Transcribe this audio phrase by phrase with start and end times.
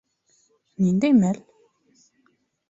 [0.85, 1.39] Ниндәй мәл?